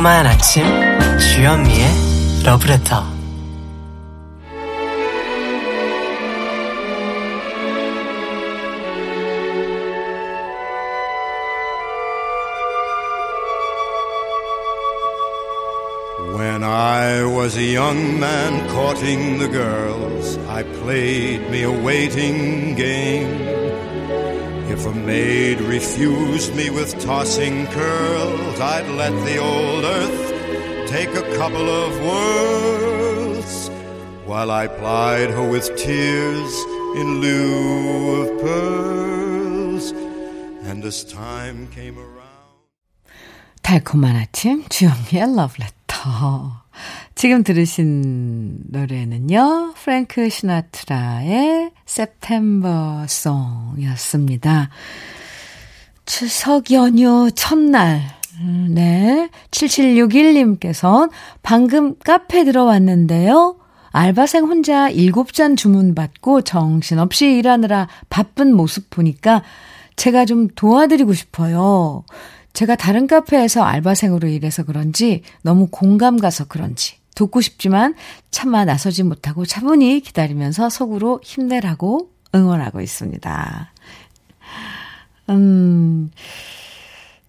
[0.00, 0.64] 달콤한 아침
[1.18, 1.86] 주현미의
[2.46, 3.04] 러브레터
[16.34, 23.59] When I was a young man courting the girls, I played me a waiting game.
[24.81, 31.21] If a maid refused me with tossing curls, I'd let the old earth take a
[31.37, 33.69] couple of whirls
[34.25, 36.53] while I plied her with tears
[36.97, 39.93] in lieu of pearls.
[40.65, 42.65] And as time came around,
[43.61, 46.63] 달콤한 아침 주현미의 러브레터
[47.13, 54.69] 지금 들으신 노래는요 프랭크 시나트라의 September Song이었습니다.
[56.05, 58.01] 추석 연휴 첫날
[58.39, 61.09] 음, 네 7761님께서
[61.43, 63.57] 방금 카페 들어왔는데요.
[63.89, 69.43] 알바생 혼자 7잔 주문받고 정신없이 일하느라 바쁜 모습 보니까
[69.97, 72.05] 제가 좀 도와드리고 싶어요.
[72.53, 77.93] 제가 다른 카페에서 알바생으로 일해서 그런지 너무 공감 가서 그런지 돕고 싶지만
[78.31, 83.71] 차마 나서지 못하고 차분히 기다리면서 속으로 힘내라고 응원하고 있습니다.
[85.29, 86.11] 음,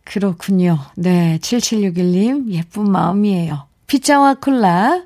[0.05, 0.79] 그렇군요.
[0.97, 3.67] 네, 7761님 예쁜 마음이에요.
[3.87, 5.03] 피자와 콜라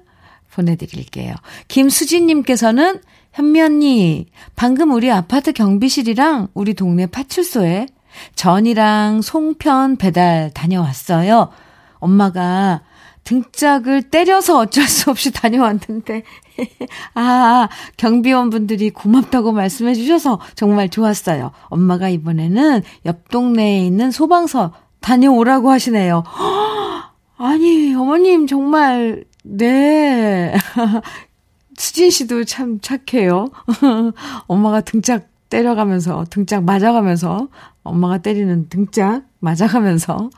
[0.52, 1.34] 보내드릴게요.
[1.68, 3.00] 김수진님께서는
[3.32, 7.86] 현미 언니, 방금 우리 아파트 경비실이랑 우리 동네 파출소에
[8.34, 11.50] 전이랑 송편 배달 다녀왔어요.
[11.98, 12.82] 엄마가
[13.26, 16.22] 등짝을 때려서 어쩔 수 없이 다녀왔는데,
[17.14, 21.50] 아, 경비원 분들이 고맙다고 말씀해 주셔서 정말 좋았어요.
[21.64, 26.22] 엄마가 이번에는 옆 동네에 있는 소방서 다녀오라고 하시네요.
[27.36, 30.54] 아니, 어머님 정말, 네.
[31.76, 33.48] 수진 씨도 참 착해요.
[34.46, 37.48] 엄마가 등짝 때려가면서, 등짝 맞아가면서,
[37.82, 40.30] 엄마가 때리는 등짝 맞아가면서,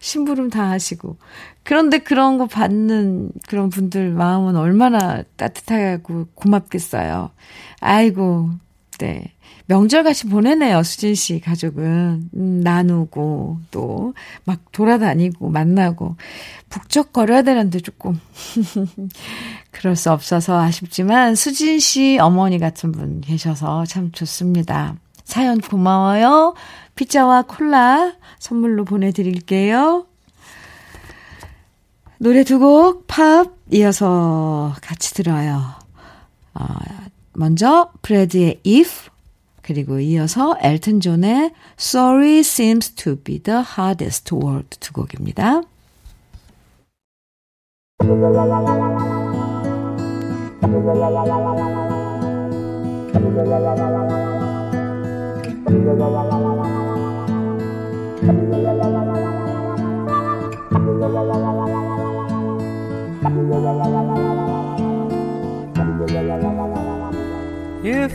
[0.00, 1.16] 심부름 다 하시고.
[1.62, 7.30] 그런데 그런 거 받는 그런 분들 마음은 얼마나 따뜻하고 고맙겠어요.
[7.80, 8.50] 아이고,
[8.98, 9.32] 네.
[9.66, 12.30] 명절 같이 보내네요, 수진 씨 가족은.
[12.34, 14.14] 음, 나누고, 또,
[14.44, 16.16] 막 돌아다니고, 만나고.
[16.70, 18.18] 북적거려야 되는데 조금.
[19.70, 24.96] 그럴 수 없어서 아쉽지만, 수진 씨 어머니 같은 분 계셔서 참 좋습니다.
[25.28, 26.54] 사연 고마워요.
[26.96, 30.06] 피자와 콜라 선물로 보내드릴게요.
[32.18, 35.60] 노래 두 곡 팝 이어서 같이 들어요.
[36.54, 36.64] 어,
[37.34, 39.10] 먼저 브래드의 If
[39.60, 45.60] 그리고 이어서 엘튼 존의 Sorry Seems to be the Hardest Word 두 곡입니다.
[55.90, 55.96] If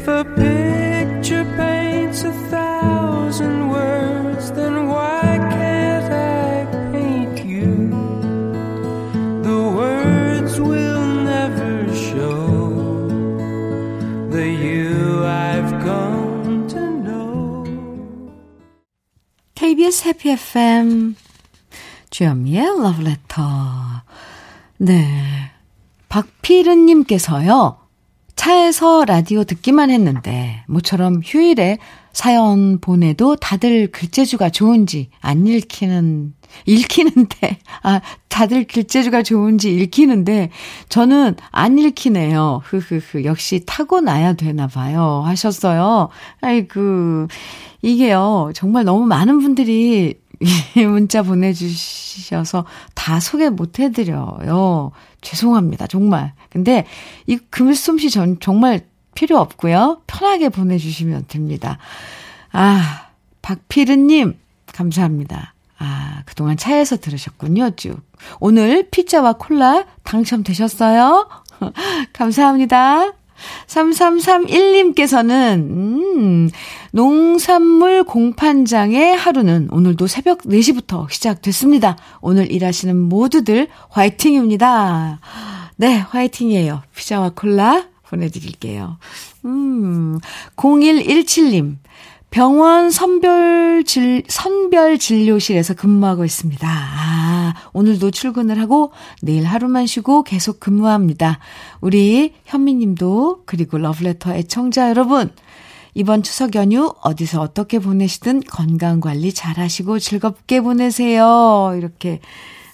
[0.07, 5.32] a picture paints a thousand words, then why
[19.93, 21.15] KBS 해피 FM
[22.09, 23.43] 주현미의 러브레터
[24.79, 25.51] 네.
[26.09, 27.77] 박피르님께서요
[28.35, 31.77] 차에서 라디오 듣기만 했는데 모처럼 휴일에
[32.11, 36.33] 사연 보내도 다들 글재주가 좋은지 안 읽히는
[36.65, 40.49] 읽히는데 아 다들 글재주가 좋은지 읽히는데
[40.89, 42.61] 저는 안 읽히네요.
[42.63, 43.25] 흐흐흐.
[43.25, 45.21] 역시 타고 나야 되나 봐요.
[45.25, 46.09] 하셨어요.
[46.41, 47.27] 아이고
[47.83, 50.15] 이게요 정말 너무 많은 분들이
[50.75, 52.65] 문자 보내주셔서
[52.95, 54.91] 다 소개 못 해드려요.
[55.21, 56.33] 죄송합니다, 정말.
[56.49, 56.85] 근데
[57.27, 58.81] 이 글솜씨 전 정말
[59.15, 60.01] 필요 없고요.
[60.07, 61.77] 편하게 보내주시면 됩니다.
[62.51, 63.09] 아,
[63.41, 64.37] 박피르님,
[64.73, 65.53] 감사합니다.
[65.77, 68.01] 아, 그동안 차에서 들으셨군요, 쭉.
[68.39, 71.29] 오늘 피자와 콜라 당첨되셨어요?
[72.13, 73.13] 감사합니다.
[73.67, 76.49] 3331님께서는, 음,
[76.91, 81.97] 농산물 공판장의 하루는 오늘도 새벽 4시부터 시작됐습니다.
[82.21, 85.19] 오늘 일하시는 모두들 화이팅입니다.
[85.77, 86.83] 네, 화이팅이에요.
[86.95, 88.97] 피자와 콜라 보내드릴게요.
[89.45, 90.19] 음,
[90.55, 91.77] 0117님.
[92.29, 93.83] 병원 선별
[94.97, 96.67] 진료실에서 근무하고 있습니다.
[96.67, 97.32] 아,
[97.73, 98.91] 오늘도 출근을 하고
[99.21, 101.39] 내일 하루만 쉬고 계속 근무합니다.
[101.81, 105.31] 우리 현미 님도 그리고 러브레터 애청자 여러분,
[105.95, 111.73] 이번 추석 연휴 어디서 어떻게 보내시든 건강 관리 잘 하시고 즐겁게 보내세요.
[111.77, 112.19] 이렇게.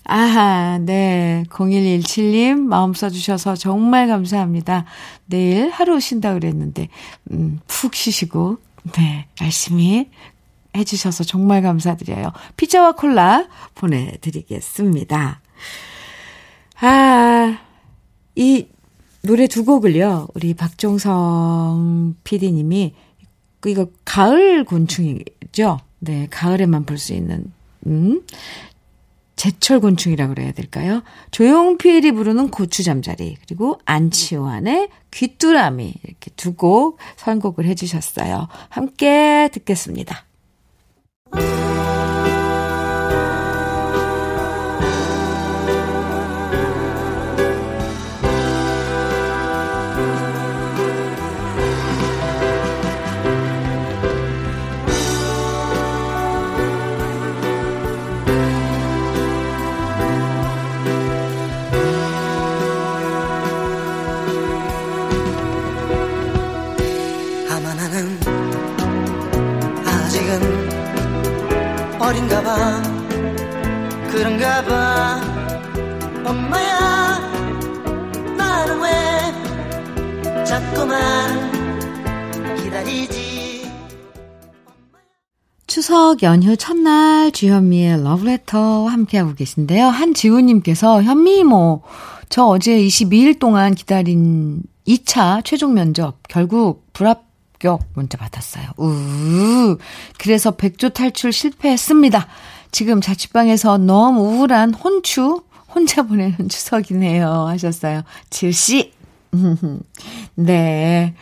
[0.06, 1.44] 아하, 네.
[1.50, 4.86] 0117님 마음 써주셔서 정말 감사합니다.
[5.26, 6.88] 내일 하루 쉰다 그랬는데,
[7.32, 8.58] 음, 푹 쉬시고,
[8.94, 9.28] 네.
[9.40, 10.10] 열심히
[10.76, 12.32] 해주셔서 정말 감사드려요.
[12.58, 15.42] 피자와 콜라 보내드리겠습니다.
[16.82, 17.60] 아,
[18.36, 18.68] 이
[19.22, 22.94] 노래 두 곡을요, 우리 박종성 PD님이,
[23.66, 25.80] 이거 가을 곤충이죠?
[26.00, 27.52] 네, 가을에만 볼 수 있는,
[27.88, 28.22] 음,
[29.36, 31.02] 제철 곤충이라고 그래야 될까요?
[31.32, 38.48] 조용필이 부르는 고추 잠자리, 그리고 안치환의 귀뚜라미, 이렇게 두 곡 선곡을 해주셨어요.
[38.70, 40.26] 함께 듣겠습니다.
[72.30, 72.82] 어린가 봐.
[74.12, 75.20] 그런가 봐.
[76.24, 77.20] 엄마야
[78.38, 81.52] 나는 왜 자꾸만
[82.58, 83.68] 기다리지?
[85.66, 89.88] 추석 연휴 첫날 주현미의 러브레터 함께하고 계신데요.
[89.88, 91.82] 한지우님께서 현미 뭐,
[92.30, 97.29] 저 어제 22일 동안 기다린 2차 최종 면접 결국 불합
[97.60, 98.66] 격 문자 받았어요.
[98.78, 99.78] 우
[100.18, 102.28] 그래서 백조 탈출 실패했습니다.
[102.72, 105.42] 지금 자취방에서 너무 우울한 혼추
[105.74, 108.04] 혼자 보내는 추석이네요 하셨어요.
[108.30, 108.94] 지우씨
[110.36, 111.14] 네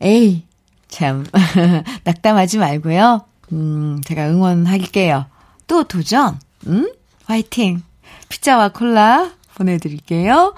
[0.00, 0.44] 에이
[0.88, 1.24] 참
[2.04, 3.22] 낙담하지 말고요.
[3.52, 5.26] 음, 제가 응원할게요.
[5.66, 6.90] 또 도전, 음?
[7.24, 7.82] 화이팅!
[8.28, 10.54] 피자와 콜라 보내 드릴게요.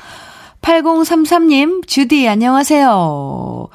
[0.62, 3.68] 8033님, 주디, 안녕하세요.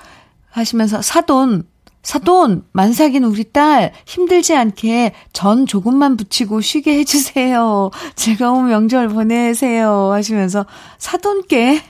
[0.55, 1.63] 하시면서 사돈,
[2.01, 7.91] 사돈, 만삭인 우리 딸, 힘들지 않게 전 조금만 붙이고 쉬게 해주세요.
[8.15, 10.11] 즐거운 명절 보내세요.
[10.11, 10.65] 하시면서
[10.97, 11.81] 사돈께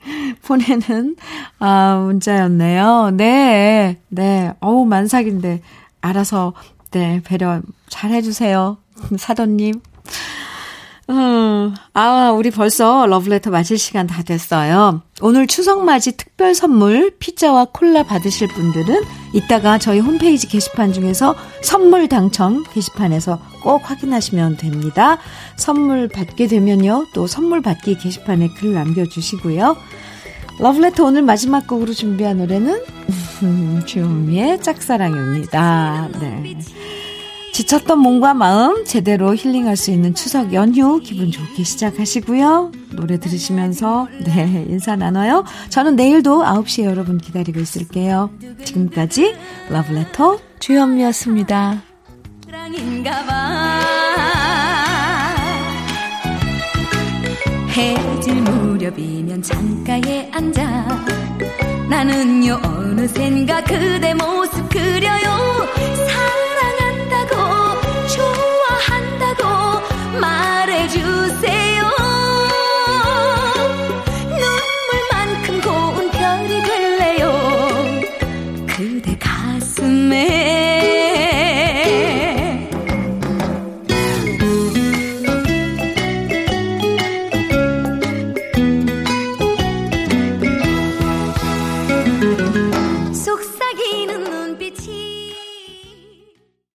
[0.44, 1.16] 보내는,
[1.60, 3.12] 아, 문자였네요.
[3.14, 4.52] 네, 네.
[4.60, 5.62] 어우, 만삭인데.
[6.02, 6.52] 알아서,
[6.90, 8.78] 네, 배려 잘 해주세요.
[9.16, 9.80] 사돈님.
[11.10, 15.02] 음, 아, 우리 벌써 러브레터 마칠 시간 다 됐어요.
[15.20, 19.02] 오늘 추석 맞이 특별 선물 피자와 콜라 받으실 분들은
[19.32, 25.18] 이따가 저희 홈페이지 게시판 중에서 선물 당첨 게시판에서 꼭 확인하시면 됩니다.
[25.56, 27.06] 선물 받게 되면요.
[27.12, 29.76] 또 선물 받기 게시판에 글 남겨주시고요.
[30.60, 32.84] 러브레터 오늘 마지막 곡으로 준비한 노래는
[33.84, 36.08] 주현미의 짝사랑입니다.
[36.20, 36.56] 네.
[37.52, 42.72] 지쳤던 몸과 마음 제대로 힐링할 수 있는 추석 연휴 기분 좋게 시작하시고요.
[42.92, 45.44] 노래 들으시면서 네 인사 나눠요.
[45.68, 48.30] 저는 내일도 9시에 여러분 기다리고 있을게요.
[48.64, 49.34] 지금까지
[49.68, 51.82] 러브레터 주현미였습니다.
[52.46, 53.80] 사랑인가 봐
[57.70, 61.04] 해질 무렵이면 창가에 앉아
[61.88, 65.66] 나는요 어느샌가 그대 모습 그려요